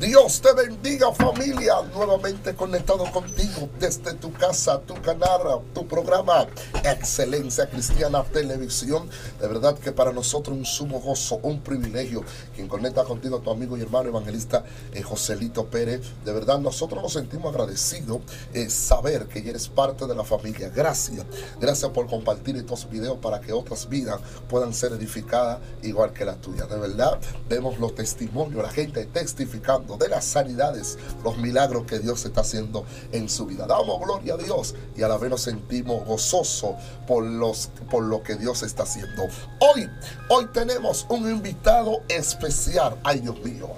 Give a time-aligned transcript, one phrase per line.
[0.00, 6.46] Dios te bendiga familia, nuevamente conectado contigo desde tu casa, tu canal, tu programa
[6.82, 9.10] Excelencia Cristiana Televisión.
[9.38, 12.24] De verdad que para nosotros un sumo gozo, un privilegio.
[12.54, 16.00] Quien conecta contigo, tu amigo y hermano evangelista eh, Joselito Pérez.
[16.24, 18.22] De verdad nosotros nos sentimos agradecidos
[18.54, 20.70] eh, saber que eres parte de la familia.
[20.70, 21.26] Gracias,
[21.60, 26.36] gracias por compartir estos videos para que otras vidas puedan ser edificadas igual que la
[26.36, 26.64] tuya.
[26.64, 27.18] De verdad
[27.50, 32.84] vemos los testimonios, la gente testificando de las sanidades, los milagros que Dios está haciendo
[33.12, 33.66] en su vida.
[33.66, 36.74] Damos gloria a Dios y a la vez nos sentimos gozosos
[37.06, 39.24] por, los, por lo que Dios está haciendo.
[39.60, 39.88] Hoy,
[40.28, 42.98] hoy tenemos un invitado especial.
[43.04, 43.68] Ay, Dios mío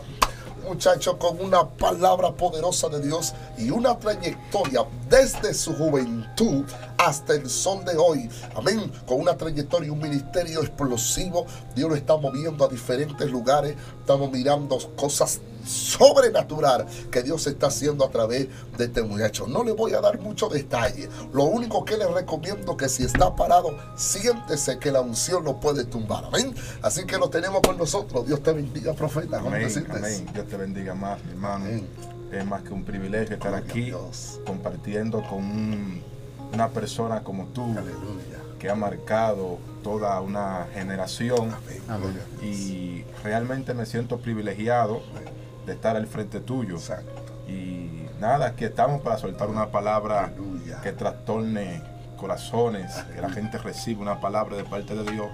[0.63, 6.65] muchacho con una palabra poderosa de Dios y una trayectoria desde su juventud
[7.07, 8.29] hasta el sol de hoy.
[8.55, 8.91] Amén.
[9.07, 11.47] Con una trayectoria y un ministerio explosivo.
[11.75, 13.77] Dios lo está moviendo a diferentes lugares.
[14.01, 19.47] Estamos mirando cosas sobrenatural que Dios está haciendo a través de este muchacho.
[19.47, 21.09] No le voy a dar mucho detalle.
[21.33, 25.85] Lo único que le recomiendo que si está parado, siéntese que la unción lo puede
[25.85, 26.25] tumbar.
[26.27, 26.55] Amén.
[26.83, 28.27] Así que lo tenemos con nosotros.
[28.27, 29.39] Dios te bendiga, profeta.
[29.39, 30.27] Amén, amén.
[30.33, 31.67] Dios te bendiga más, mi hermano.
[32.33, 33.93] Es más que un privilegio estar aquí
[34.47, 36.03] compartiendo con
[36.53, 37.75] una persona como tú.
[38.59, 41.51] que ha marcado toda una generación
[41.89, 42.17] Amén.
[42.41, 45.03] y realmente me siento privilegiado
[45.67, 46.77] de estar al frente tuyo.
[47.49, 50.33] Y nada, aquí estamos para soltar una palabra
[50.83, 51.83] que trastorne
[52.17, 55.27] corazones, que la gente reciba una palabra de parte de Dios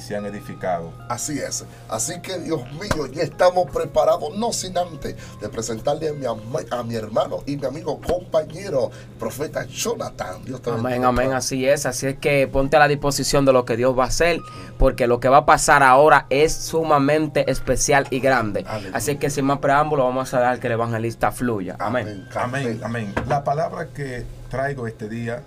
[0.00, 0.92] y sean edificados.
[1.08, 1.64] Así es.
[1.88, 6.26] Así que Dios mío, ya estamos preparados, no sin antes de presentarle a mi,
[6.70, 10.42] a mi hermano y mi amigo compañero, profeta Jonathan.
[10.44, 11.86] Dios te amén, amén, así es.
[11.86, 14.40] Así es que ponte a la disposición de lo que Dios va a hacer,
[14.78, 18.64] porque lo que va a pasar ahora es sumamente especial y grande.
[18.92, 21.76] Así que sin más preámbulo, vamos a dar que el evangelista fluya.
[21.78, 22.26] Amén.
[22.34, 23.14] Amén, amén.
[23.28, 25.42] La palabra que traigo este día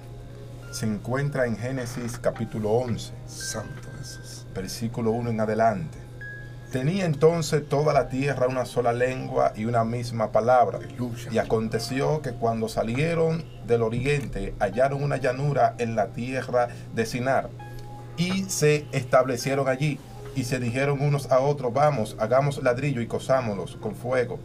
[0.72, 3.13] se encuentra en Génesis capítulo 11.
[3.28, 3.83] Santo
[4.53, 5.97] versículo 1 en adelante.
[6.72, 10.80] Tenía entonces toda la tierra una sola lengua y una misma palabra.
[11.31, 17.50] Y aconteció que cuando salieron del oriente hallaron una llanura en la tierra de Sinar
[18.18, 20.00] y se establecieron allí
[20.36, 24.40] y se dijeron unos a otros, vamos, hagamos ladrillo y cosámoslos con fuego.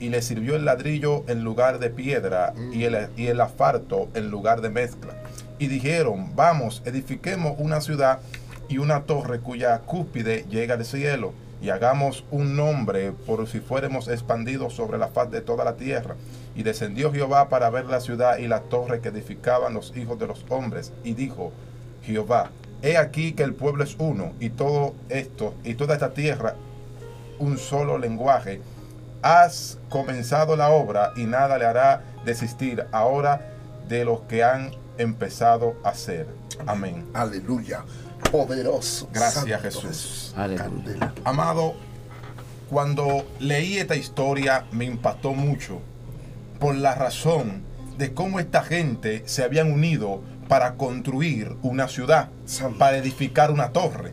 [0.00, 4.30] Y le sirvió el ladrillo en lugar de piedra y el, y el asfalto en
[4.30, 5.14] lugar de mezcla.
[5.58, 8.20] Y dijeron, vamos, edifiquemos una ciudad
[8.68, 14.08] y una torre cuya cúspide llega al cielo, y hagamos un nombre por si fuéramos
[14.08, 16.16] expandidos sobre la faz de toda la tierra.
[16.54, 20.26] Y descendió Jehová para ver la ciudad y la torre que edificaban los hijos de
[20.26, 21.52] los hombres, y dijo
[22.02, 22.50] Jehová,
[22.82, 26.54] he aquí que el pueblo es uno, y todo esto, y toda esta tierra,
[27.38, 28.60] un solo lenguaje.
[29.22, 33.50] Has comenzado la obra y nada le hará desistir ahora
[33.88, 36.26] de los que han empezado a hacer.
[36.66, 37.04] Amén.
[37.12, 37.84] Aleluya
[38.30, 39.08] poderoso.
[39.12, 40.34] Gracias Jesús.
[41.24, 41.74] Amado,
[42.70, 45.80] cuando leí esta historia me impactó mucho
[46.58, 47.62] por la razón
[47.98, 52.28] de cómo esta gente se habían unido para construir una ciudad,
[52.78, 54.12] para edificar una torre.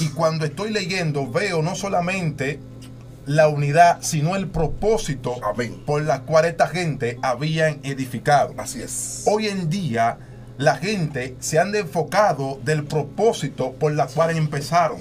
[0.00, 2.60] Y cuando estoy leyendo veo no solamente
[3.26, 5.36] la unidad, sino el propósito
[5.86, 8.54] por la cual esta gente habían edificado.
[8.58, 9.24] Así es.
[9.26, 10.18] Hoy en día
[10.60, 14.98] la gente se han enfocado del propósito por la cual empezaron.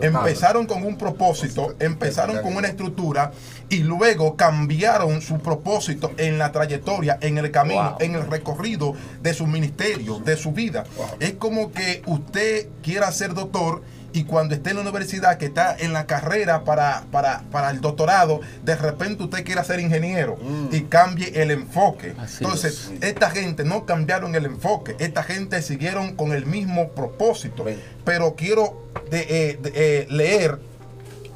[0.00, 3.30] Empezaron con un propósito, empezaron con una estructura
[3.68, 9.34] y luego cambiaron su propósito en la trayectoria, en el camino, en el recorrido de
[9.34, 10.84] su ministerio, de su vida.
[11.20, 15.76] Es como que usted quiera ser doctor y cuando esté en la universidad, que está
[15.78, 20.38] en la carrera para, para, el doctorado, de repente usted quiera ser ingeniero
[20.70, 20.88] y mm.
[20.88, 22.14] cambie el enfoque.
[22.40, 27.64] Entonces, esta gente no cambiaron el enfoque, esta gente siguieron con el mismo propósito.
[28.04, 30.58] Pero quiero eh, eh, leer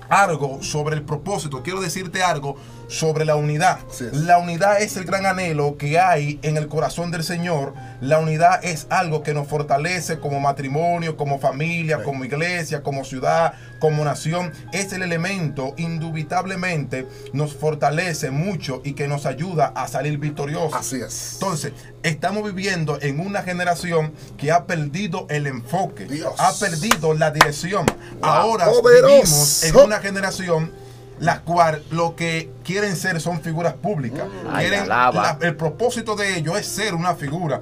[0.09, 2.56] algo sobre el propósito, quiero decirte algo
[2.88, 3.79] sobre la unidad.
[4.12, 7.75] La unidad es el gran anhelo que hay en el corazón del Señor.
[8.00, 13.55] La unidad es algo que nos fortalece como matrimonio, como familia, como iglesia, como ciudad,
[13.81, 14.53] como nación.
[14.73, 20.75] Es el elemento indubitablemente nos fortalece mucho y que nos ayuda a salir victoriosos.
[20.75, 21.35] Así es.
[21.35, 21.73] Entonces,
[22.03, 26.06] estamos viviendo en una generación que ha perdido el enfoque,
[26.38, 27.87] ha perdido la dirección.
[28.23, 30.86] Ahora vivimos en una generación
[31.19, 34.27] la cual lo que quieren ser son figuras públicas.
[34.27, 35.43] Mm.
[35.43, 37.61] el propósito de ellos es ser una figura,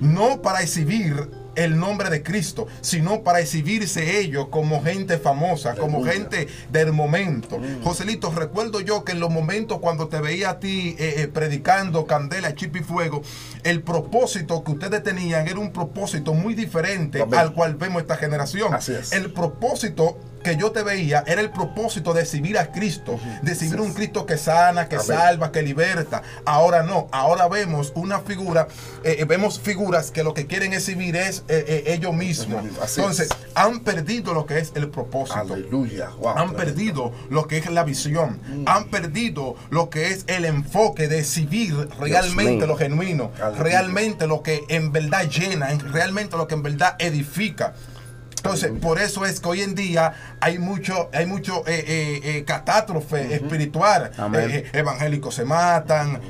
[0.00, 6.04] no para exhibir el nombre de Cristo, sino para exhibirse ellos como gente famosa, como
[6.04, 7.58] gente del momento.
[7.82, 12.06] Joselito, recuerdo yo que en los momentos cuando te veía a ti eh, eh, predicando
[12.06, 13.22] candela, chip y fuego,
[13.64, 17.40] el propósito que ustedes tenían era un propósito muy diferente Amén.
[17.40, 18.74] al cual vemos esta generación.
[18.74, 19.12] Así es.
[19.12, 23.80] El propósito que yo te veía era el propósito de exhibir a Cristo, de exhibir
[23.80, 26.22] un Cristo que sana, que salva, que liberta.
[26.44, 28.68] Ahora no, ahora vemos una figura,
[29.02, 32.62] eh, eh, vemos figuras que lo que quieren exhibir es eh, eh, ellos mismos.
[32.96, 33.36] Entonces, es.
[33.56, 35.40] han perdido lo que es el propósito.
[35.40, 36.10] Aleluya.
[36.20, 38.38] Wow, Han perdido lo que es la visión.
[38.66, 43.32] Han perdido lo que es el enfoque de exhibir realmente lo genuino.
[43.42, 43.62] Aleluya.
[43.64, 45.72] Realmente lo que en verdad llena.
[45.72, 47.74] en- Realmente lo que en verdad edifica.
[48.46, 52.44] Entonces, por eso es que hoy en día hay mucho, hay mucho eh, eh, eh,
[52.44, 54.10] catástrofe espiritual.
[54.72, 56.20] Evangélicos se matan,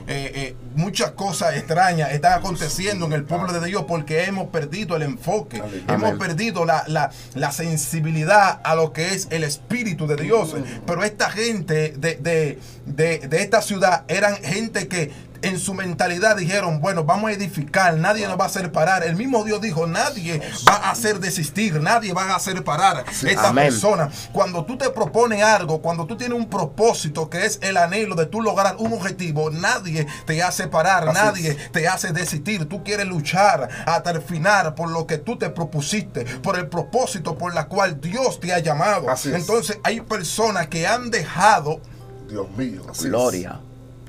[0.74, 5.62] muchas cosas extrañas están aconteciendo en el pueblo de Dios porque hemos perdido el enfoque,
[5.88, 10.54] hemos perdido la, la- la sensibilidad a lo que es el Espíritu de Dios.
[10.86, 15.10] Pero esta gente de, de- de- de esta ciudad eran gente que
[15.48, 19.04] en su mentalidad dijeron, bueno, vamos a edificar, nadie nos va a hacer parar.
[19.04, 23.48] El mismo Dios dijo, nadie va a hacer desistir, nadie va a hacer parar esta
[23.48, 23.66] Amén.
[23.66, 24.10] persona.
[24.32, 28.26] Cuando tú te propones algo, cuando tú tienes un propósito que es el anhelo de
[28.26, 31.72] tú lograr un objetivo, nadie te hace parar, Así nadie es.
[31.72, 32.68] te hace desistir.
[32.68, 37.36] Tú quieres luchar hasta el final por lo que tú te propusiste, por el propósito
[37.36, 39.08] por la cual Dios te ha llamado.
[39.10, 39.34] Así es.
[39.36, 41.80] Entonces hay personas que han dejado
[42.28, 42.82] Dios mío.
[42.90, 43.12] así es.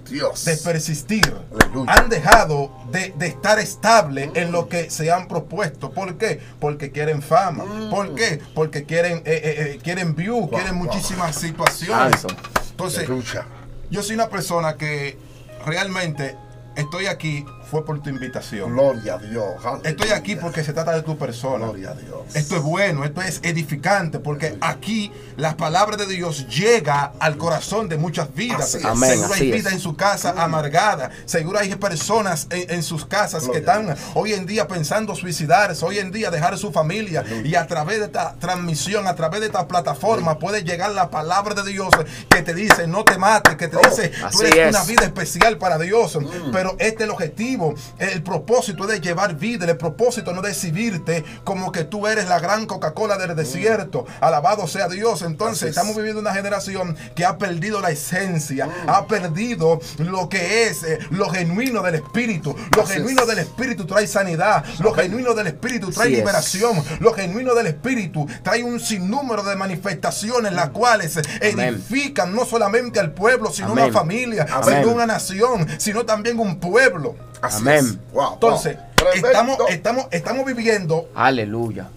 [0.10, 0.46] Dios.
[0.46, 1.94] de persistir, Aleluya.
[1.94, 5.92] han dejado de, de estar estable en lo que se han propuesto.
[5.92, 6.40] ¿Por qué?
[6.60, 7.64] Porque quieren fama.
[7.90, 8.42] ¿Por qué?
[8.54, 10.86] Porque quieren, eh, eh, eh, quieren view, quieren wow.
[10.86, 12.26] muchísimas situaciones.
[12.72, 13.46] Entonces, Aleluya.
[13.90, 15.18] yo soy una persona que
[15.66, 16.36] realmente
[16.76, 18.74] estoy aquí fue por tu invitación.
[18.74, 19.46] Gloria a Dios.
[19.84, 21.66] Estoy aquí porque se trata de tu persona.
[21.66, 22.22] Gloria a Dios.
[22.34, 27.90] Esto es bueno, esto es edificante, porque aquí la palabra de Dios llega al corazón
[27.90, 28.62] de muchas vidas.
[28.76, 28.86] Así es.
[28.86, 29.76] Amén, Seguro hay así vida es.
[29.76, 31.12] en su casa amargada.
[31.26, 35.84] Seguro hay personas en, en sus casas que Gloria están hoy en día pensando suicidarse,
[35.86, 37.24] hoy en día dejar su familia.
[37.44, 41.54] Y a través de esta transmisión, a través de esta plataforma, puede llegar la palabra
[41.54, 41.90] de Dios
[42.30, 44.76] que te dice, no te mates, que te Oh, dice, tú así eres es.
[44.76, 46.18] una vida especial para Dios.
[46.52, 47.57] Pero este es el objetivo.
[47.98, 49.66] El propósito es de llevar vida.
[49.66, 54.06] El propósito no es de exhibirte como que tú eres la gran Coca-Cola del desierto.
[54.22, 55.22] Alabado sea Dios.
[55.22, 60.64] Entonces Así estamos viviendo una generación que ha perdido la esencia, ha perdido lo que
[60.68, 62.56] es eh, lo genuino del Espíritu.
[62.76, 63.28] Lo Así genuino es.
[63.28, 64.64] del Espíritu trae sanidad.
[64.80, 66.18] Lo genuino del Espíritu trae es.
[66.18, 66.84] liberación.
[67.00, 71.60] Lo genuino del Espíritu trae un sinnúmero de manifestaciones las cuales Amén.
[71.76, 73.86] edifican no solamente al pueblo, sino Amén.
[73.86, 77.16] una familia, sino una nación, sino también un pueblo.
[77.42, 77.86] Así Amén.
[77.86, 78.14] es.
[78.14, 78.34] Wow, wow.
[78.34, 78.78] Entonces,
[79.16, 81.90] estamos, estamos, estamos viviendo Aleluya.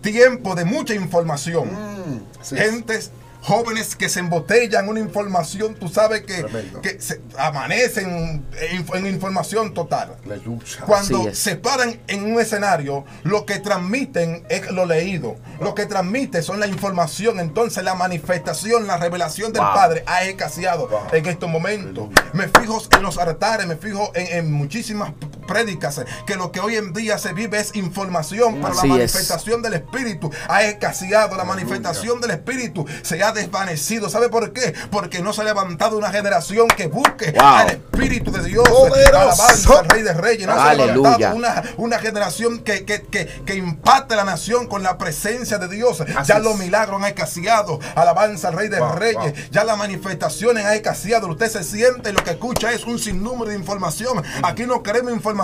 [0.00, 1.68] tiempo de mucha información.
[1.68, 2.54] Mm.
[2.54, 3.10] Gentes
[3.42, 6.80] jóvenes que se embotellan una información, tú sabes que, Tremendo.
[6.80, 10.16] que se amanecen en, en información total.
[10.86, 15.36] Cuando se paran en un escenario, lo que transmiten es lo leído.
[15.60, 17.40] Lo que transmite son la información.
[17.40, 19.74] Entonces la manifestación, la revelación del Wow.
[19.74, 21.00] Padre ha escaseado Wow.
[21.12, 22.08] en estos momentos.
[22.08, 22.30] Aleluya.
[22.32, 25.12] Me fijo en los altares, me fijo en, en muchísimas
[25.52, 29.00] prédicas, que lo que hoy en día se vive es información, pero Así la es.
[29.14, 31.36] manifestación del Espíritu ha escaseado.
[31.36, 34.08] La manifestación del Espíritu se ha desvanecido.
[34.08, 34.72] ¿Sabe por qué?
[34.90, 37.44] Porque no se ha levantado una generación que busque Wow.
[37.44, 38.64] al Espíritu de Dios.
[39.08, 40.46] Alabanza al Rey de Reyes.
[40.46, 40.94] No se ha Aleluya.
[41.18, 45.68] levantado una, una generación que, que, que, que impacte la nación con la presencia de
[45.68, 46.00] Dios.
[46.00, 46.42] Así ya es.
[46.42, 47.78] los milagros han escaseado.
[47.94, 49.16] Alabanza al Rey de Wow, Reyes.
[49.16, 49.32] wow.
[49.50, 51.28] Ya las manifestaciones han escaseado.
[51.28, 54.22] Usted se siente y lo que escucha es un sinnúmero de información.
[54.42, 55.41] Aquí no queremos información.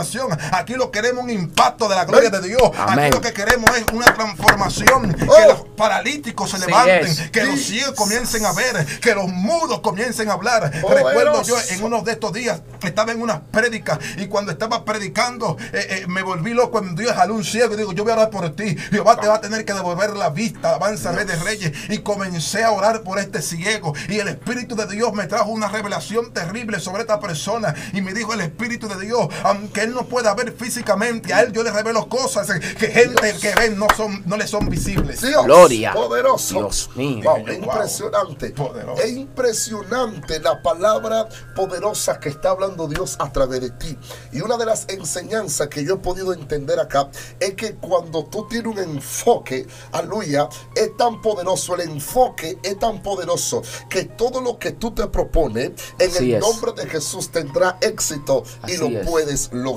[0.53, 2.63] Aquí lo queremos un impacto de la gloria de Dios.
[2.79, 3.07] Amén.
[3.07, 5.15] Aquí lo que queremos es una transformación.
[5.15, 5.49] Que Oh.
[5.49, 7.07] los paralíticos se levanten.
[7.07, 7.31] es.
[7.31, 8.85] Que los ciegos comiencen a ver.
[9.01, 10.71] Que los mudos comiencen a hablar.
[10.81, 11.09] Poderoso.
[11.09, 15.57] Recuerdo yo en uno de estos días estaba en unas prédicas y cuando estaba predicando
[15.73, 18.17] eh, eh, me volví loco en Dios jaló un ciego y digo yo voy a
[18.17, 21.37] orar por ti Jehová te va a tener que devolver la vista avanza rey de
[21.37, 25.51] reyes y comencé a orar por este ciego y el Espíritu de Dios me trajo
[25.51, 29.93] una revelación terrible sobre esta persona y me dijo el Espíritu de Dios aunque él
[29.95, 33.79] no pueda ver físicamente a él yo le revelo cosas eh, que gente que ven
[33.79, 35.93] no son no le son visibles Dios, Gloria.
[35.93, 36.55] Poderoso.
[36.55, 37.23] Dios mío.
[37.25, 37.49] Wow, Wow.
[37.49, 38.51] es impresionante.
[38.51, 39.03] Poderoso.
[39.03, 43.97] Es impresionante la palabra poderosa que está hablando Dios a través de ti.
[44.33, 47.09] Y una de las enseñanzas que yo he podido entender acá
[47.41, 51.75] es que cuando tú tienes un enfoque, aleluya, es tan poderoso.
[51.75, 56.35] El enfoque es tan poderoso que todo lo que tú te propones en Así el
[56.37, 56.41] es.
[56.41, 59.07] nombre de Jesús tendrá éxito y Así lo es.
[59.09, 59.68] puedes lograr.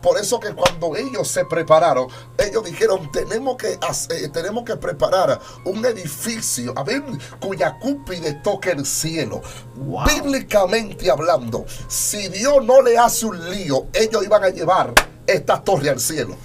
[0.00, 2.08] Por eso que cuando ellos se prepararon,
[2.38, 7.02] ellos dijeron, tenemos que, hacer, tenemos que preparar un edificio, a ver,
[7.40, 9.40] cuya cúpide toque el cielo.
[10.06, 14.92] Bíblicamente hablando, si Dios no le hace un lío, ellos iban a llevar
[15.26, 16.36] esta torre al cielo.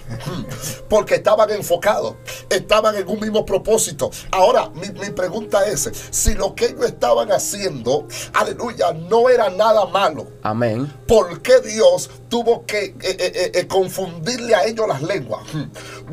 [0.90, 2.16] Porque estaban enfocados,
[2.50, 4.12] estaban en un mismo propósito.
[4.32, 10.28] Ahora, mi, pregunta es, si lo que ellos estaban haciendo, aleluya, no era nada malo.
[10.44, 10.92] Amén.
[11.08, 15.44] ¿Por qué Dios tuvo que eh, eh, eh, confundirle a ellos las lenguas?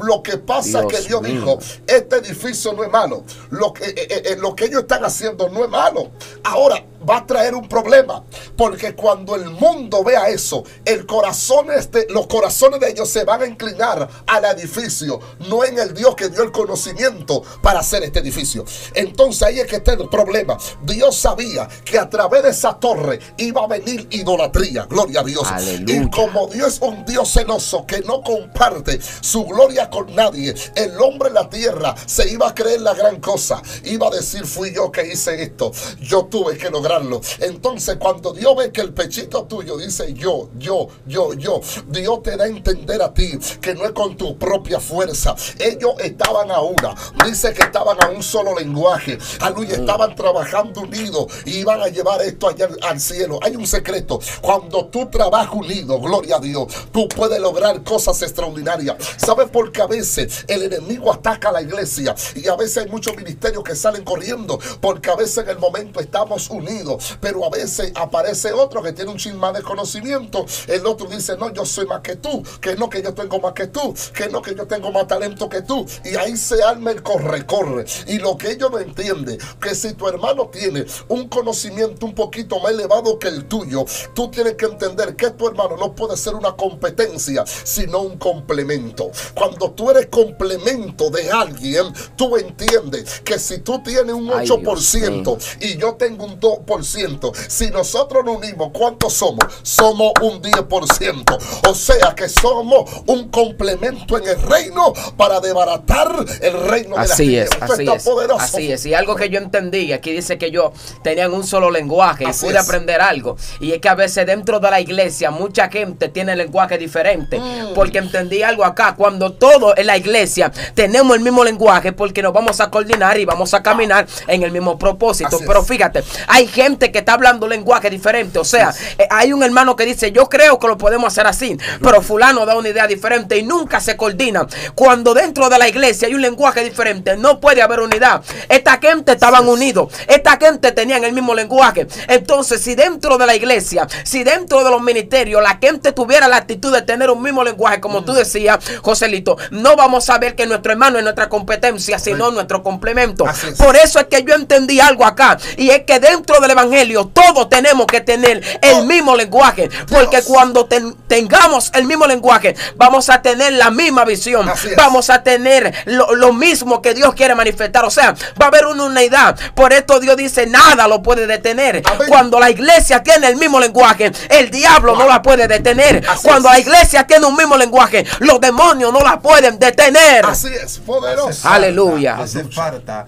[0.02, 3.25] Lo que pasa es que Dios dijo, este edificio no es malo.
[3.50, 6.11] Lo que, lo que ellos están haciendo no es malo.
[6.42, 8.25] Ahora, va a traer un problema.
[8.56, 13.42] Porque cuando el mundo vea eso, el corazón este, los corazones de ellos se van
[13.42, 18.18] a inclinar al edificio, no en el Dios que dio el conocimiento para hacer este
[18.18, 18.64] edificio.
[18.94, 20.56] Entonces ahí es que está el problema.
[20.82, 24.87] Dios sabía que a través de esa torre iba a venir idolatría.
[24.87, 25.46] Gloria a Dios.
[25.87, 31.00] Y como Dios es un Dios celoso que no comparte su gloria con nadie, el
[31.00, 33.61] hombre en la tierra se iba a creer la gran cosa.
[33.84, 35.73] Iba a decir, fui yo que hice esto.
[36.00, 36.93] Yo tuve que lograr
[37.40, 42.36] entonces, cuando Dios ve que el pechito tuyo dice yo, yo, yo, yo, Dios te
[42.36, 45.34] da a entender a ti que no es con tu propia fuerza.
[45.58, 49.18] Ellos estaban a una, dice que estaban a un solo lenguaje.
[49.40, 53.38] Aleluya, estaban trabajando unidos y iban a llevar esto allá al cielo.
[53.42, 54.20] Hay un secreto.
[54.40, 58.96] Cuando tú trabajas unido, gloria a Dios, tú puedes lograr cosas extraordinarias.
[59.16, 62.14] ¿Sabes por qué a veces el enemigo ataca a la iglesia?
[62.34, 66.00] Y a veces hay muchos ministerios que salen corriendo porque a veces en el momento
[66.00, 66.83] estamos unidos
[67.20, 70.44] pero a veces aparece otro que tiene un chin más de conocimiento.
[70.66, 73.52] El otro dice, no, yo soy más que tú, que no, que yo tengo más
[73.52, 75.86] que tú, que no, que yo tengo más talento que tú.
[76.04, 77.84] Y ahí se arma el corre-corre.
[78.06, 82.60] Y lo que ellos no entienden, que si tu hermano tiene un conocimiento un poquito
[82.60, 86.34] más elevado que el tuyo, tú tienes que entender que tu hermano no puede ser
[86.34, 89.10] una competencia, sino un complemento.
[89.34, 95.76] Cuando tú eres complemento de alguien, tú entiendes que si tú tienes un 8% y
[95.78, 99.44] yo tengo un 2%, si nosotros nos unimos, ¿cuántos somos?
[99.62, 101.38] Somos un 10%.
[101.68, 107.36] O sea que somos un complemento en el reino para desbaratar el reino así de
[107.36, 108.86] la es, así es, Así es.
[108.86, 112.58] Y algo que yo entendí, aquí dice que yo tenían un solo lenguaje y pude
[112.58, 113.36] aprender algo.
[113.60, 117.38] Y es que a veces dentro de la iglesia mucha gente tiene lenguaje diferente.
[117.38, 117.74] Mm.
[117.74, 118.94] Porque entendí algo acá.
[118.96, 123.24] Cuando todos en la iglesia tenemos el mismo lenguaje, porque nos vamos a coordinar y
[123.24, 125.38] vamos a caminar en el mismo propósito.
[125.46, 128.38] Pero fíjate, hay gente que está hablando lenguaje diferente.
[128.38, 131.58] O sea, eh, hay un hermano que dice, yo creo que lo podemos hacer así,
[131.82, 134.46] pero fulano da una idea diferente y nunca se coordina.
[134.75, 138.23] Cuando dentro de la iglesia hay un lenguaje diferente, no puede haber unidad.
[138.49, 141.87] Esta gente estaban unidos, esta gente tenían el mismo lenguaje.
[142.08, 146.37] Entonces, si dentro de la iglesia, si dentro de los ministerios, la gente tuviera la
[146.37, 148.16] actitud de tener un mismo lenguaje, como tú mm.
[148.16, 153.25] decías, Joselito, no vamos a ver que nuestro hermano es nuestra competencia, sino nuestro complemento.
[153.58, 157.48] Por eso es que yo entendí algo acá, y es que dentro del evangelio todos
[157.48, 159.68] tenemos que tener el mismo lenguaje.
[159.88, 164.50] Porque cuando tengamos el mismo lenguaje, vamos a tener la misma visión.
[164.76, 167.84] Vamos a tener lo, mismo que Dios quiere manifestar.
[167.84, 169.38] O sea, va a haber una unidad.
[169.54, 171.82] Por esto Dios dice, nada lo puede detener.
[172.08, 176.04] Cuando la iglesia tiene el mismo lenguaje, el diablo no la puede detener.
[176.22, 180.24] Cuando la iglesia tiene un mismo lenguaje, los demonios no la pueden detener.
[180.26, 181.48] Así es, poderoso.
[181.48, 182.16] Aleluya.
[182.16, 183.06] Hace falta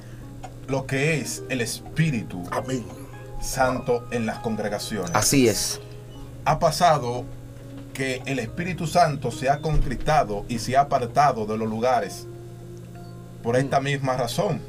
[0.69, 2.43] lo que es el espíritu.
[2.51, 3.06] Amén
[3.41, 5.11] Santo en las congregaciones.
[5.15, 5.81] Así es.
[6.45, 7.25] Ha pasado
[7.93, 12.27] que el Espíritu Santo se ha contristado y se ha apartado de los lugares
[13.43, 14.61] por esta misma razón.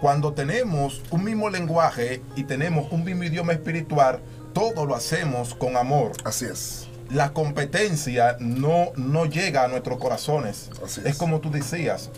[0.00, 4.20] Cuando tenemos un mismo lenguaje y tenemos un mismo idioma espiritual,
[4.52, 6.12] todo lo hacemos con amor.
[6.24, 6.88] Así es.
[7.10, 10.70] La competencia no, no llega a nuestros corazones.
[11.04, 12.10] es como tú decías,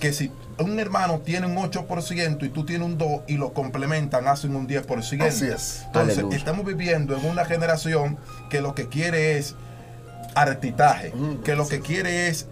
[0.00, 4.26] que si un hermano tiene un 8% y tú tienes un 2 y lo complementan,
[4.26, 5.22] hacen un 10%.
[5.22, 5.82] Así es.
[5.86, 9.54] Entonces, estamos viviendo en una generación que lo que quiere es
[10.34, 12.46] artitaje, mm, que lo que quiere es,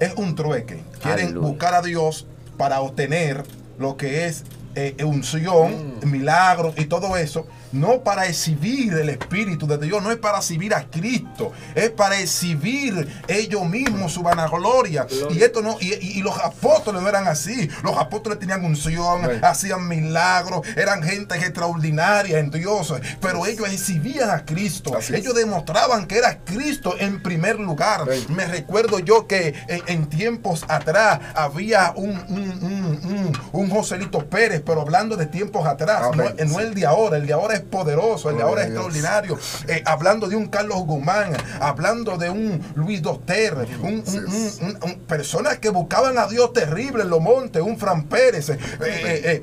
[0.00, 0.82] es un trueque.
[1.02, 3.44] Quieren buscar a Dios para obtener
[3.78, 6.10] lo que es eh, unción, mm.
[6.10, 10.74] milagros y todo eso no para exhibir el Espíritu de Dios, no es para exhibir
[10.74, 15.06] a Cristo, es para exhibir ellos mismos su vanagloria.
[15.30, 17.68] Y esto no, y, los apóstoles no eran así.
[17.82, 24.44] Los apóstoles tenían unción, hacían milagros, eran gente extraordinaria en Dios, pero ellos exhibían a
[24.44, 24.92] Cristo.
[25.12, 28.04] ellos demostraban que era Cristo en primer lugar.
[28.28, 29.54] Me recuerdo yo que
[29.86, 36.00] en, tiempos atrás había un, un, un, un, Joselito Pérez, pero hablando de tiempos atrás,
[36.14, 37.16] no, Amén, no el de ahora.
[37.16, 39.38] El de ahora es poderoso, el de ahora es extraordinario.
[39.68, 44.18] Eh, hablando de un Carlos Guzmán, hablando de un Luis Doster, un, Sí.
[44.18, 48.04] un- un- un- un- personas que buscaban a Dios terrible en los montes, un Fran
[48.04, 48.50] Pérez.
[48.50, 49.42] eh, eh, eh,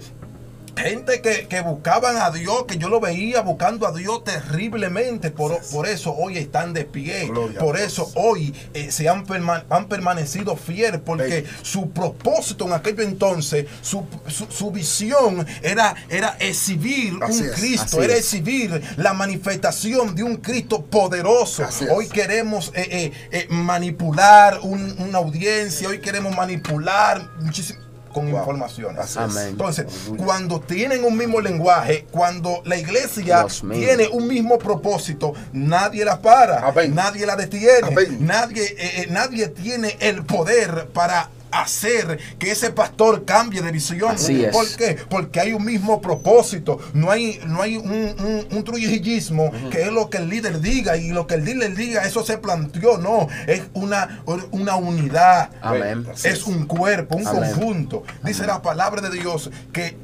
[0.80, 5.32] Gente que, que buscaban a Dios, que yo lo veía buscando a Dios terriblemente.
[5.32, 7.28] Por, por eso hoy están de pie.
[7.28, 9.26] Gloria por eso hoy eh, se han,
[9.70, 11.02] han permanecido fieles.
[11.06, 17.46] Porque su propósito en aquello entonces, su, su- su visión era, era exhibir Así un
[17.50, 18.20] es, Cristo, era es.
[18.20, 21.64] exhibir la manifestación de un Cristo poderoso.
[21.66, 21.92] Así es.
[21.92, 27.80] Hoy queremos eh, eh, eh, manipular un- una audiencia, hoy queremos manipular muchísimo
[28.14, 28.40] con Wow.
[28.40, 29.00] informaciones.
[29.00, 29.18] Así es.
[29.18, 29.48] Amén.
[29.50, 30.26] Entonces, Aleluya.
[30.26, 36.68] cuando tienen un mismo lenguaje, cuando la iglesia tiene un mismo propósito, nadie la para,
[36.68, 36.94] Amén.
[36.96, 38.18] nadie la detiene, Amén.
[38.22, 44.12] nadie, eh, eh, nadie tiene el poder para hacer que ese pastor cambie de visión.
[44.12, 44.52] Así es.
[44.52, 44.98] ¿Por qué?
[45.10, 46.80] Porque hay un mismo propósito.
[46.94, 50.98] No hay, no hay un, un, un trujillismo que es lo que el líder diga
[50.98, 52.98] y lo que el líder diga, eso se planteó.
[52.98, 55.50] No, es una, una unidad.
[55.62, 56.06] Amén.
[56.24, 57.52] Es un cuerpo, un Amén.
[57.52, 58.04] conjunto.
[58.24, 59.98] Dice la palabra de Dios que,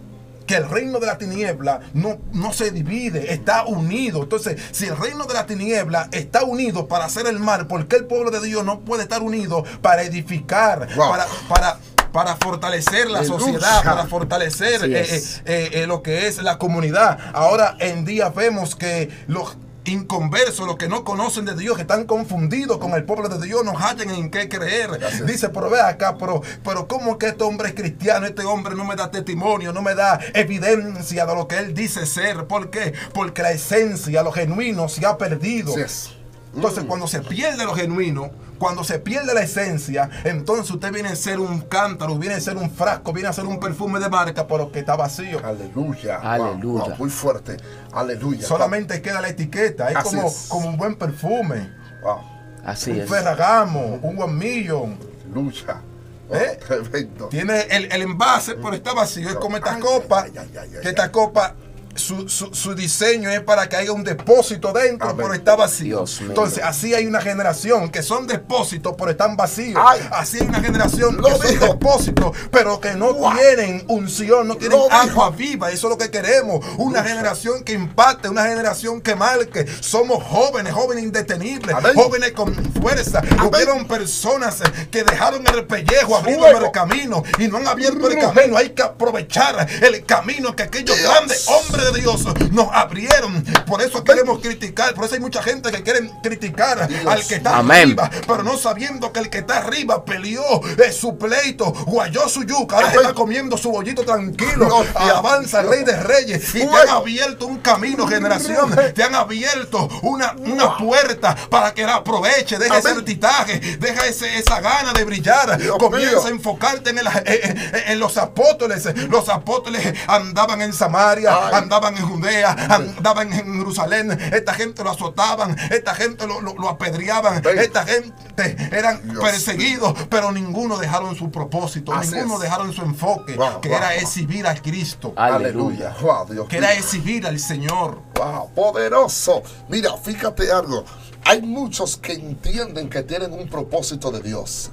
[0.46, 4.24] que el reino de la tiniebla no, no se divide, está unido.
[4.24, 7.98] Entonces, si el reino de la tiniebla está unido para hacer el mal, ¿por qué
[7.98, 11.10] el pueblo de Dios no puede estar unido para edificar, Wow.
[11.12, 11.80] para, para,
[12.12, 13.40] para fortalecer la Aleluya.
[13.40, 15.06] sociedad, para fortalecer eh,
[15.46, 17.18] eh, eh, lo que es la comunidad?
[17.34, 22.06] Ahora en día vemos que los inconversos, los que no conocen de Dios, que están
[22.06, 24.90] confundidos con el pueblo de Dios, no hallan en qué creer.
[25.26, 28.26] Dice, pero ve acá, pero, pero ¿cómo que este hombre es cristiano?
[28.26, 32.06] Este hombre no me da testimonio, no me da evidencia de lo que él dice
[32.06, 32.48] ser.
[32.48, 32.94] ¿Por qué?
[33.14, 35.72] Porque la esencia, lo genuino, se ha perdido.
[35.74, 36.16] Así es.
[36.56, 36.88] Entonces, Mm.
[36.88, 41.40] cuando se pierde lo genuino, cuando se pierde la esencia, entonces usted viene a ser
[41.40, 44.72] un cántaro, viene a ser un frasco, viene a ser un perfume de marca, pero
[44.72, 45.40] que está vacío.
[45.46, 46.18] Aleluya.
[46.22, 46.86] Aleluya.
[46.86, 47.58] wow, muy fuerte.
[47.92, 48.48] Aleluya.
[48.48, 50.46] Solamente queda la etiqueta, es como, es.
[50.50, 51.70] como un buen perfume,
[52.02, 52.20] Wow.
[52.66, 53.10] Así un es.
[53.10, 54.98] Ferragamo, un One Million.
[55.26, 55.82] Aleluya.
[56.30, 56.60] Wow, ¿Eh?
[56.66, 57.28] Tremendo.
[57.28, 59.30] Tiene el, el envase, pero está vacío.
[59.30, 60.88] Es como esta Ay, copa, ay, ay, ay, ay, que ay.
[60.88, 61.54] esta copa,
[61.96, 65.18] su, su- su diseño es para que haya un depósito dentro, Amén.
[65.24, 66.06] pero está vacío.
[66.22, 69.82] Entonces, así hay una generación que son depósitos, pero están vacíos.
[69.84, 70.02] Ay.
[70.12, 73.34] así hay una generación Lo que son depósitos, pero que no Wow.
[73.38, 74.96] tienen unción, no tienen Lo dijo.
[74.96, 75.72] agua viva.
[75.72, 76.66] Eso es lo que queremos.
[76.78, 79.66] Una generación que impacte, una generación que marque.
[79.82, 81.94] Somos jóvenes, jóvenes indetenibles, Amén.
[81.96, 83.22] jóvenes con fuerza.
[83.48, 88.58] Hubieron personas que dejaron el pellejo abriendo el camino y no han abierto el camino.
[88.58, 91.10] Hay que aprovechar el camino que aquellos Dios.
[91.10, 93.44] grandes hombres de Dios nos abrieron.
[93.66, 94.94] Por eso queremos criticar.
[94.94, 97.06] Por eso hay mucha gente que quiere criticar Dios.
[97.06, 97.98] al que está Amén.
[98.00, 100.44] arriba, pero no sabiendo que el que está arriba peleó
[100.84, 104.84] eh, su pleito, guayó su yuca, ahora está comiendo su bollito tranquilo.
[104.96, 105.76] A Alabanza al Dios.
[105.76, 106.56] Rey de Reyes.
[106.56, 108.74] Y te han abierto un camino, generación.
[108.94, 112.58] Te han abierto una, una puerta para que la aproveche.
[112.58, 113.06] Deja ese Amén.
[113.06, 115.58] titaje, deja ese, esa gana de brillar.
[115.58, 116.26] Dios Comienza mío.
[116.26, 118.86] a enfocarte en, el- eh, eh, en los apóstoles.
[119.10, 121.52] Los apóstoles andaban en Samaria, Ay.
[121.56, 124.12] andaban en Judea, andaban en Jerusalén.
[124.12, 129.94] Esta gente lo azotaban, esta gente lo, lo- lo apedreaban, esta gente eran Dios perseguidos,
[130.10, 132.42] pero ninguno dejaron su propósito, Así ninguno es.
[132.42, 133.98] dejaron su enfoque, Wow, que wow, era wow.
[134.00, 135.92] exhibir a Cristo, Aleluya.
[135.92, 135.96] Aleluya.
[136.02, 138.00] Wow, Dios que era exhibir al Señor.
[138.16, 139.44] Wow, poderoso.
[139.70, 140.86] Mira, fíjate algo.
[141.26, 144.72] Hay muchos que entienden que tienen un propósito de Dios.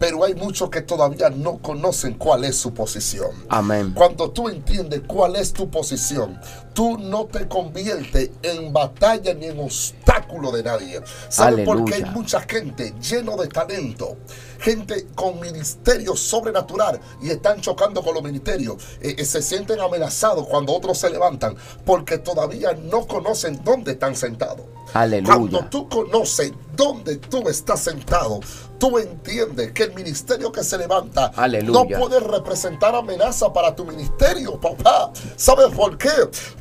[0.00, 3.30] Pero hay muchos que todavía no conocen cuál es su posición.
[3.50, 3.92] Amén.
[3.94, 6.40] Cuando tú entiendes cuál es tu posición,
[6.72, 11.02] tú no te conviertes en batalla ni en obstáculo de nadie.
[11.28, 14.16] ¿Sabes por qué hay mucha gente lleno de talento?
[14.60, 18.76] Gente con ministerio sobrenatural y están chocando con los ministerios.
[19.00, 24.14] Eh, eh, se sienten amenazados cuando otros se levantan porque todavía no conocen dónde están
[24.14, 24.66] sentados.
[24.92, 25.34] Aleluya.
[25.34, 28.40] Cuando tú conoces dónde tú estás sentado,
[28.80, 31.98] tú entiendes que el ministerio que se levanta Aleluya.
[31.98, 35.12] no puede representar amenaza para tu ministerio, papá.
[35.36, 36.08] ¿Sabes por qué?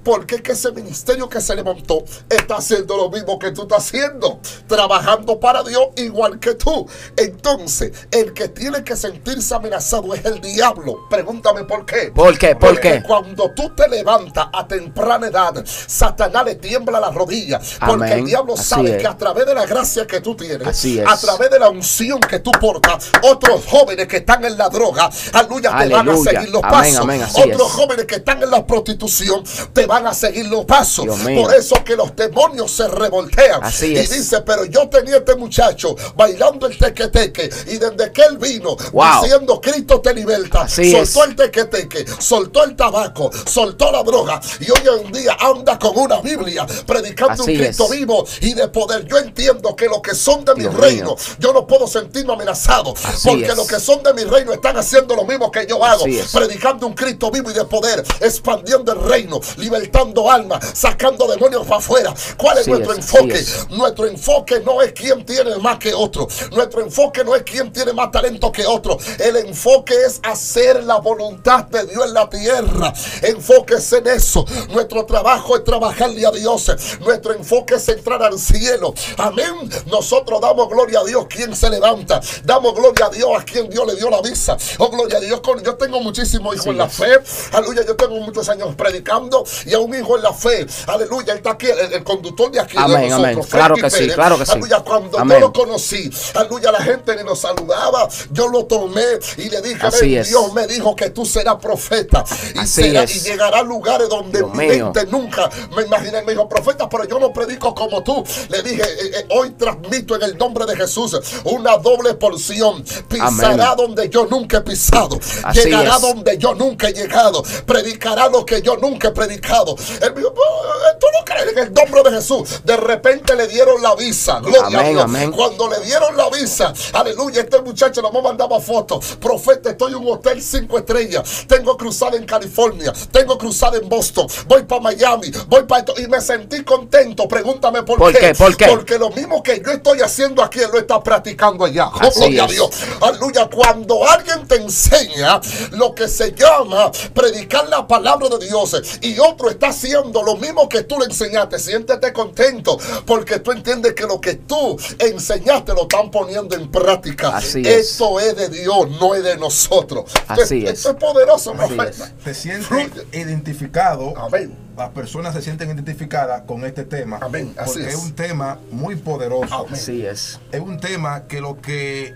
[0.03, 3.87] Porque es que ese ministerio que se levantó está haciendo lo mismo que tú estás
[3.87, 6.85] haciendo, trabajando para Dios igual que tú.
[7.15, 11.07] Entonces, el que tiene que sentirse amenazado es el diablo.
[11.09, 12.11] Pregúntame por qué.
[12.13, 12.55] ¿Por qué?
[12.55, 13.03] ¿Por Porque qué?
[13.03, 17.77] Cuando tú te levantas a temprana edad, Satanás le tiembla las rodillas.
[17.85, 19.01] Porque el diablo Así sabe es.
[19.01, 21.07] que a través de la gracia que tú tienes, Así es.
[21.07, 25.09] a través de la unción que tú portas, otros jóvenes que están en la droga,
[25.33, 26.97] aleluya, te van a seguir los Amén, pasos.
[26.99, 27.73] amén, otros es.
[27.73, 31.05] jóvenes que están en la prostitución te van a seguir los pasos.
[31.07, 33.63] Por eso que los demonios se revoltean.
[33.63, 38.37] Así y dice, pero yo tenía este muchacho bailando el tequeteque y desde que él
[38.37, 39.21] vino Wow.
[39.23, 41.29] diciendo Cristo te liberta, Así soltó es.
[41.29, 46.21] el tequeteque, soltó el tabaco, soltó la droga y hoy en día anda con una
[46.21, 47.91] Biblia predicando Así un Cristo es.
[47.91, 49.05] vivo y de poder.
[49.07, 51.15] Yo entiendo que los que son de mi Dios reino, mío.
[51.39, 53.55] yo no puedo sentirme amenazado Así porque es.
[53.55, 56.93] los que son de mi reino están haciendo lo mismo que yo hago, predicando un
[56.93, 62.13] Cristo vivo y de poder, expandiendo el reino, libertando almas, sacando demonios para afuera.
[62.37, 63.45] ¿Cuál es nuestro es, enfoque?
[63.69, 66.27] Nuestro enfoque no es quién tiene más que otro.
[66.51, 68.97] Nuestro enfoque no es quién tiene más talento que otro.
[69.19, 72.93] El enfoque es hacer la voluntad de Dios en la tierra.
[73.21, 74.45] Enfóquese en eso.
[74.69, 76.71] Nuestro trabajo es trabajarle a Dios.
[77.01, 78.93] Nuestro enfoque es entrar al cielo.
[79.17, 79.69] Amén.
[79.87, 82.19] Nosotros damos gloria a Dios quien se levanta.
[82.43, 84.57] Damos gloria a Dios a quien Dios le dio la visa.
[84.77, 85.41] Oh, gloria a Dios.
[85.63, 87.19] Yo tengo muchísimos hijos Sí, en la fe.
[87.53, 87.85] Aleluya.
[87.85, 90.65] Yo tengo muchos años predicando y a un hijo en la fe.
[90.87, 91.33] Aleluya.
[91.33, 92.75] Él está aquí, el, el conductor de aquí.
[92.77, 93.47] de Amén, nosotros, amén.
[93.49, 94.51] Claro que sí, claro que sí.
[94.51, 94.79] Aleluya.
[94.79, 95.39] Cuando Amén.
[95.39, 98.07] yo lo conocí, aleluya, la gente ni nos saludaba.
[98.31, 99.03] Yo lo tomé
[99.37, 100.29] y le dije, Así "Ven, es.
[100.29, 102.23] Dios me dijo que tú serás profeta
[102.61, 104.85] y, será- llegará a lugares donde Dios mi mío.
[104.93, 106.21] mente nunca me imaginé.
[106.23, 108.23] Me dijo, profeta, pero yo no predico como tú.
[108.49, 112.83] Le dije, "Eh, eh, hoy transmito en el nombre de Jesús una doble porción.
[113.07, 113.27] Pisará
[113.71, 113.77] Amén.
[113.77, 115.17] donde yo nunca he pisado.
[115.43, 116.01] Así Llegará es.
[116.01, 117.43] donde yo nunca he llegado.
[117.65, 119.75] Predicará lo que yo nunca he predicado.
[120.01, 122.61] Él dijo, "Eh, ¿tú no crees en el nombre de Jesús?
[122.63, 124.39] De repente le dieron la visa.
[124.39, 125.03] Gloria a Dios.
[125.03, 125.31] amén.
[125.31, 129.17] Cuando le dieron la visa, aleluya, este muchacho nomás mandaba fotos.
[129.19, 131.45] Profeta, estoy en un hotel cinco estrellas.
[131.47, 132.93] Tengo cruzada en California.
[133.11, 134.27] Tengo cruzada en Boston.
[134.47, 135.31] Voy para Miami.
[135.47, 135.93] Voy para esto.
[135.99, 137.27] Y me sentí contento.
[137.27, 138.33] Pregúntame por, ¿Por qué?
[138.33, 138.67] ¿Por qué?
[138.67, 141.89] Porque lo mismo que yo estoy haciendo aquí, él lo está practicando allá.
[142.15, 142.47] Gloria a.
[142.47, 142.69] Dios.
[143.01, 143.49] Aleluya.
[143.49, 149.49] Cuando alguien te enseña lo que se llama predicar la palabra de Dios y otro
[149.49, 154.21] está haciendo lo mismo que tú le enseñaste, siéntete contento porque tú entiendes que lo
[154.21, 157.28] que tú enseñaste lo están poniendo en práctica.
[157.29, 157.91] Así es.
[157.91, 160.11] Esto es de Dios, no es de nosotros.
[160.27, 160.77] Así esto, es.
[160.79, 162.11] esto es poderoso, Así profeta.
[162.23, 164.17] Te sientes identificado.
[164.17, 164.55] Amén.
[164.77, 167.19] Las personas se sienten identificadas con este tema.
[167.21, 167.95] Amén, así Porque es.
[167.95, 169.53] es un tema muy poderoso.
[169.53, 169.73] Amén.
[169.73, 170.39] Así es.
[170.51, 172.13] Es un tema que lo que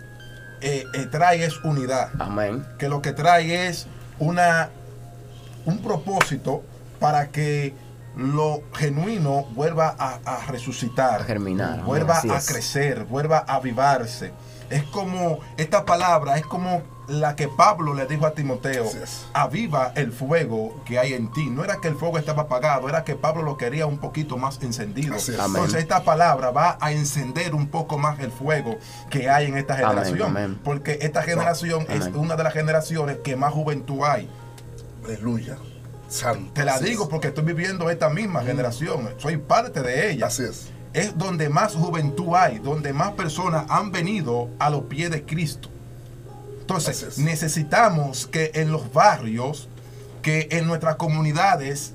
[0.61, 2.09] eh, eh, trae es unidad.
[2.19, 2.65] Amén.
[2.79, 3.87] que lo que trae es
[4.19, 4.69] una
[5.65, 6.63] un propósito
[6.99, 7.73] para que
[8.15, 12.45] lo genuino vuelva a, a resucitar, A germinar, vuelva a es.
[12.47, 14.31] crecer, vuelva a avivarse.
[14.73, 18.89] Es como esta palabra, es como la que Pablo le dijo a Timoteo,
[19.33, 21.49] aviva el fuego que hay en ti.
[21.49, 24.59] No era que el fuego estaba apagado, era que Pablo lo quería un poquito más
[24.63, 25.15] encendido.
[25.15, 25.29] Es.
[25.29, 28.77] Entonces esta palabra va a encender un poco más el fuego
[29.09, 30.29] que hay en esta generación.
[30.29, 30.59] amén.
[30.63, 34.29] Porque esta generación es una de las generaciones que más juventud hay.
[35.05, 35.57] Aleluya.
[36.07, 36.51] Santo.
[36.53, 37.09] Te la Así digo es.
[37.09, 39.09] porque estoy viviendo esta misma generación.
[39.17, 40.27] Soy parte de ella.
[40.27, 40.69] Así es.
[40.93, 45.69] Es donde más juventud hay, donde más personas han venido a los pies de Cristo.
[46.61, 47.17] Entonces, es.
[47.17, 49.67] necesitamos que en los barrios,
[50.21, 51.93] que en nuestras comunidades,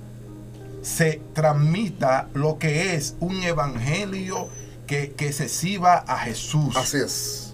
[0.82, 4.48] se transmita lo que es un evangelio
[4.86, 7.47] que, que se sirva a Jesús Así es.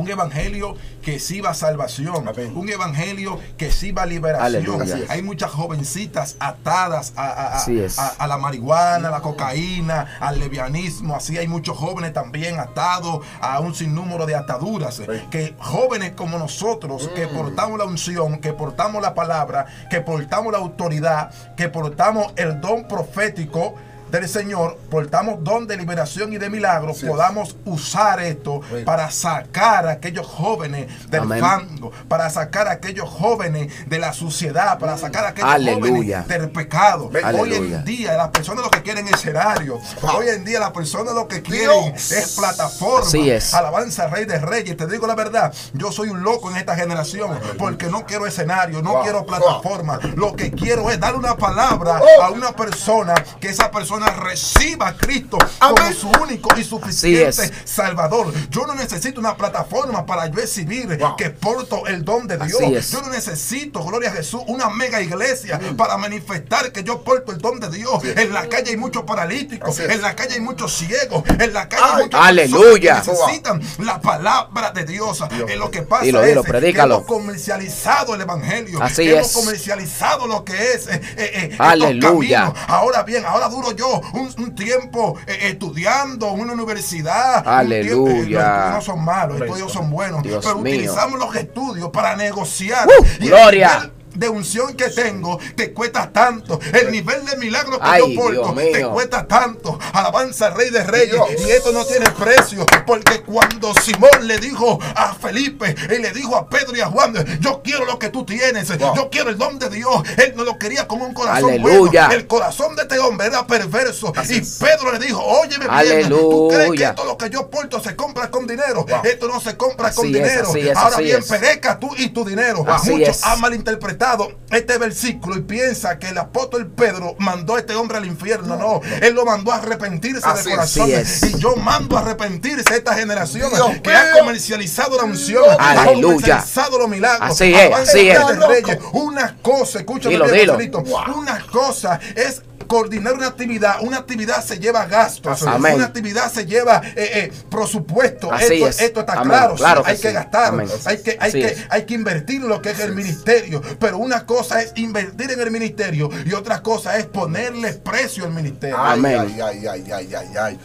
[0.00, 2.52] Un evangelio que sirva salvación, Amén.
[2.54, 4.46] un evangelio que sirva liberación.
[4.46, 4.94] Aleluya.
[4.94, 5.10] Así es.
[5.10, 7.64] Hay muchas jovencitas atadas a, a- a-
[7.98, 11.14] a- a la marihuana, a la cocaína, al levianismo.
[11.16, 14.96] Así hay muchos jóvenes también atados a un sinnúmero de ataduras.
[14.96, 15.04] Sí.
[15.30, 17.36] Que jóvenes como nosotros, que Mm.
[17.36, 22.86] portamos la unción, que portamos la palabra, que portamos la autoridad, que portamos el don
[22.88, 23.74] profético
[24.10, 29.92] del Señor, portamos don de liberación y de milagros, podamos usar esto para sacar a
[29.92, 31.40] aquellos jóvenes del Amén.
[31.40, 36.22] fango, para sacar a aquellos jóvenes de la suciedad, para sacar a aquellos Aleluya.
[36.22, 37.10] jóvenes del pecado.
[37.12, 37.78] Hoy Aleluya.
[37.78, 39.78] en día las personas lo que quieren es escenario.
[40.02, 40.16] Wow.
[40.18, 42.10] Hoy en día las personas lo que quieren Dios.
[42.12, 43.06] es plataforma.
[43.06, 43.54] Así es.
[43.54, 44.76] Alabanza al Rey de Reyes.
[44.76, 48.82] Te digo la verdad, yo soy un loco en esta generación porque no quiero escenario,
[48.82, 49.02] no Wow.
[49.02, 49.98] quiero plataforma.
[50.16, 52.22] Lo que quiero es dar una palabra Oh.
[52.22, 57.52] a una persona que esa persona reciba a Cristo como su único y suficiente es.
[57.64, 58.32] Salvador.
[58.50, 61.16] Yo no necesito una plataforma para yo exhibir Wow.
[61.16, 62.60] que porto el don de Dios.
[62.60, 62.90] Es.
[62.92, 67.38] Yo no necesito, gloria a Jesús, una mega iglesia para manifestar que yo porto el
[67.38, 68.02] don de Dios.
[68.04, 69.90] En la calle hay muchos paralíticos, es.
[69.90, 71.92] en la calle hay muchos ciegos, en la calle Ay.
[71.96, 73.02] hay muchas Aleluya.
[73.02, 75.18] que necesitan la palabra de Dios.
[75.30, 76.94] Dios Eh, lo que pasa Dilo, es dilo, que predícalo.
[76.96, 78.82] hemos comercializado el evangelio.
[78.82, 79.32] Así hemos es.
[79.32, 82.52] comercializado lo que es eh, eh, eh, estos Aleluya.
[82.68, 87.42] Ahora bien, ahora duro yo pasado un, un tiempo eh, estudiando en una universidad.
[87.46, 87.82] un Aleluya.
[87.82, 90.22] tiempo- eh, los estudios no son malos, los estudios son buenos.
[90.22, 90.74] Dios pero mío.
[90.74, 92.86] utilizamos los estudios para negociar.
[92.86, 93.04] ¡Uh!
[93.20, 93.90] Y Gloria.
[94.20, 96.60] De unción que tengo te cuesta tanto.
[96.74, 99.78] El nivel de milagro que Ay, yo porto te cuesta tanto.
[99.94, 101.10] Alabanza al Rey de Reyes.
[101.10, 101.28] Dios.
[101.38, 102.66] Y esto no tiene precio.
[102.86, 107.14] Porque cuando Simón le dijo a Felipe y le dijo a Pedro y a Juan,
[107.40, 108.76] yo quiero lo que tú tienes.
[108.78, 108.94] Wow.
[108.94, 110.02] Yo quiero el don de Dios.
[110.18, 112.08] Él no lo quería con un corazón Aleluya.
[112.08, 112.20] bueno.
[112.20, 114.12] El corazón de este hombre era perverso.
[114.14, 114.58] Así y es.
[114.60, 116.10] Pedro le dijo, óyeme bien.
[116.10, 118.84] ¿Tú crees que esto lo que yo porto se compra con dinero?
[118.84, 119.00] Wow.
[119.02, 120.54] Esto no se compra con es, dinero.
[120.54, 122.66] es, Ahora bien, pereca tú y tu dinero.
[122.68, 124.09] Así Muchos han malinterpretado
[124.50, 128.56] este versículo y piensa que el apóstol Pedro mandó a este hombre al infierno.
[128.56, 130.90] No, él lo mandó a arrepentirse Así de corazón.
[130.90, 131.22] Es.
[131.22, 133.98] Y yo mando a arrepentirse a esta generación Dios que mío.
[133.98, 137.30] ha comercializado la unción, ha comercializado los milagros.
[137.30, 138.18] Así es, así es.
[138.48, 138.78] Reyes.
[138.92, 140.84] Una cosa, escúchame Dilo, bien, dilo.
[141.14, 143.80] Una cosa es coordinar una actividad.
[143.80, 145.42] Una actividad se lleva gastos.
[145.42, 145.74] Amén.
[145.74, 148.32] Una actividad se lleva eh, eh, presupuesto.
[148.32, 148.80] Esto, es.
[148.80, 149.28] esto está Amén.
[149.28, 149.56] claro.
[149.56, 150.52] sí, Claro que hay que gastar.
[150.52, 150.68] Amén.
[150.84, 151.66] Hay que, hay, Así que, es.
[151.68, 153.60] hay que invertir en lo que es el ministerio.
[153.80, 158.32] Pero una cosa es invertir en el ministerio y otra cosa es ponerle precio al
[158.32, 158.78] ministerio.
[158.78, 159.18] Amén.
[159.18, 160.60] ay, ay, ay, ay, ay, ay.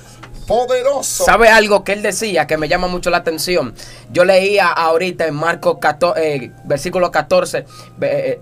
[0.46, 1.24] Poderoso.
[1.24, 3.74] ¿Sabe algo que él decía que me llama mucho la atención?
[4.12, 7.66] Yo leía ahorita en Marcos 14, eh, versículo 14,
[8.02, 8.40] eh,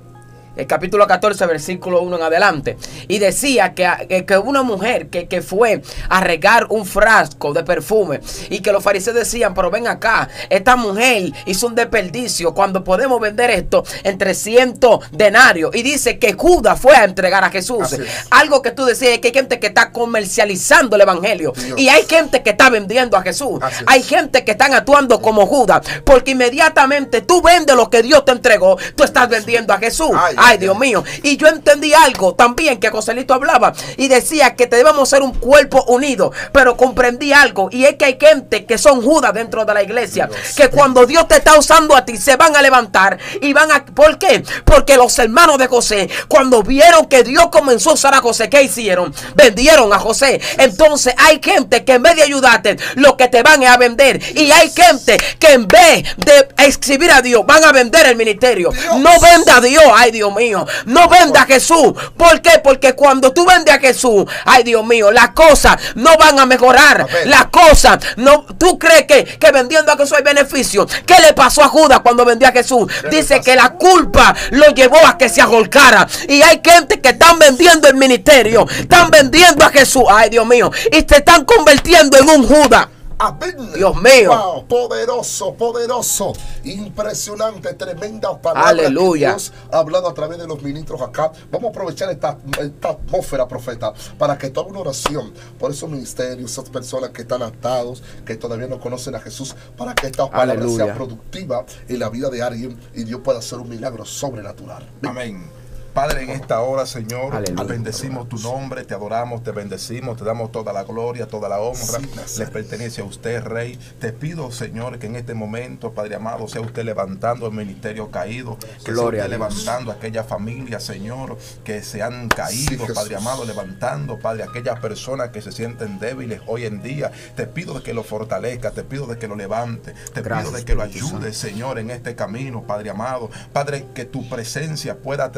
[0.56, 2.78] el capítulo 14, versículo 1 en adelante.
[3.08, 8.20] Y decía que, que- una mujer que, que fue a regar un frasco de perfume
[8.50, 13.20] y que los fariseos decían, pero ven acá, esta mujer hizo un desperdicio cuando podemos
[13.22, 15.72] vender esto en 300 denarios.
[15.76, 17.96] Y dice que Judas fue a entregar a Jesús.
[18.30, 21.54] Algo que tú decías es que hay gente que está comercializando el evangelio.
[21.56, 21.80] Dios.
[21.80, 23.60] Y hay gente que está vendiendo a Jesús.
[23.88, 25.82] Hay gente que están actuando como Judas.
[26.04, 28.78] Porque inmediatamente tú vendes lo que Dios te entregó.
[28.96, 30.12] Tú estás vendiendo a Jesús.
[30.16, 31.04] Ay, Ay, Dios mío.
[31.24, 33.74] Y yo entendí algo también que Joselito hablaba.
[33.98, 36.32] Y decía que debemos ser un cuerpo unido.
[36.52, 37.70] Pero comprendí algo.
[37.72, 40.30] Y es que hay gente que son Judas dentro de la iglesia.
[40.56, 43.18] Que cuando Dios te está usando a ti, se van a levantar.
[43.42, 43.86] Y van a.
[43.86, 44.44] ¿Por qué?
[44.66, 48.64] Porque los hermanos de José, cuando vieron que Dios comenzó a usar a José, ¿qué
[48.64, 49.14] hicieron?
[49.36, 50.42] Vendieron a José.
[50.58, 54.22] Entonces hay gente que en vez de ayudarte, lo que te van es a vender.
[54.36, 58.72] Y hay gente que en vez de exhibir a Dios, van a vender el ministerio.
[58.72, 59.00] Dios.
[59.00, 60.66] No venda a Dios, ay Dios mío.
[60.86, 61.94] No venda a Jesús.
[62.18, 62.60] ¿Por qué?
[62.64, 67.08] Porque cuando tú vendes a Jesús, ay Dios mío, las cosas no van a mejorar.
[67.26, 70.88] Las cosas, no, ¿tú crees que, que vendiendo a Jesús hay beneficio?
[71.06, 72.92] ¿Qué le pasó a Judas cuando vendió a Jesús?
[73.10, 76.08] Dice que la culpa lo llevó a que se agolcara.
[76.28, 80.72] Y hay gente que están vendiendo el ministerio, están vendiendo a Jesús, ay Dios mío,
[80.92, 82.88] y se están convirtiendo en un Judas.
[83.18, 83.56] Amén.
[83.76, 84.30] Dios mío.
[84.30, 88.70] Wow, poderoso, poderoso, impresionante, tremenda palabra.
[88.70, 89.30] Aleluya.
[89.30, 91.32] que Dios ha hablado a través de los ministros acá.
[91.52, 96.52] Vamos a aprovechar esta, esta atmósfera, profeta, para que toda una oración por esos ministerios,
[96.52, 100.54] esas personas que están atados, que todavía no conocen a Jesús, para que esta palabra
[100.54, 100.86] Aleluya.
[100.86, 104.90] sea productiva en la vida de alguien y Dios pueda hacer un milagro sobrenatural.
[105.04, 105.63] Amén.
[105.94, 107.64] Padre, en esta hora, Señor, Aleluya.
[107.66, 112.00] bendecimos tu nombre, te adoramos, te bendecimos, te damos toda la gloria, toda la honra.
[112.26, 112.40] Sí.
[112.40, 113.78] Le pertenece a usted, Rey.
[114.00, 118.58] Te pido, Señor, que en este momento, Padre amado, sea usted levantando el ministerio caído,
[118.84, 122.94] que Gloria sea usted levantando a aquellas familias, Señor, que se han caído, Sí.
[122.94, 127.12] Padre amado, levantando, Padre, aquellas personas que se sienten débiles hoy en día.
[127.36, 130.58] Te pido de que lo fortalezca, te pido de que lo levante, te Gracias, pido
[130.58, 133.30] de que lo ayude, Señor, en este camino, Padre amado.
[133.52, 135.32] Padre, que tu presencia pueda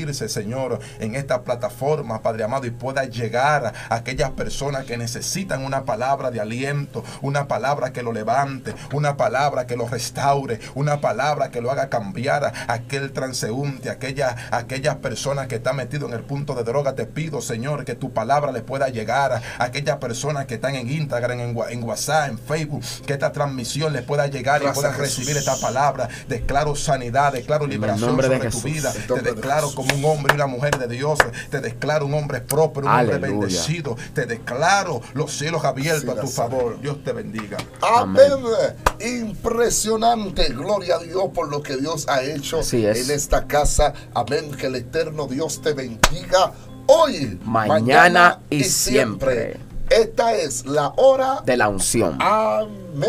[0.00, 5.64] transmitirse, Señor, en esta plataforma, Padre amado, y pueda llegar a aquellas personas que necesitan
[5.64, 11.00] una palabra de aliento, una palabra que lo levante, una palabra que lo restaure, una
[11.00, 16.16] palabra que lo haga cambiar a aquel transeúnte, aquella, aquellas personas que están metidos en
[16.16, 16.94] el punto de droga.
[16.94, 20.90] Te pido, Señor, que tu palabra le pueda llegar a aquellas personas que están en
[20.90, 25.36] Instagram, en, WhatsApp, en Facebook, que esta transmisión les pueda llegar Gracias, y puedan recibir
[25.36, 26.08] esta palabra.
[26.28, 28.92] Declaro sanidad, declaro liberación nombre de sobre tu vida.
[28.92, 29.89] Te declaro Jesús.
[29.90, 31.18] Como un hombre y una mujer de Dios.
[31.50, 33.96] Te declaro un hombre próspero, un hombre bendecido.
[34.14, 36.80] Te declaro los cielos abiertos a tu favor.
[36.80, 37.58] Dios te bendiga.
[37.82, 38.30] Amén.
[39.00, 40.48] Impresionante.
[40.48, 43.08] Gloria a Dios por lo que Dios ha hecho Así es.
[43.08, 43.92] en esta casa.
[44.14, 44.50] Amén.
[44.52, 46.52] Que el eterno Dios te bendiga
[46.86, 49.58] hoy, Mañana y siempre.
[49.90, 51.42] Esta es la hora.
[51.44, 52.16] De la unción.
[52.20, 53.08] Amén.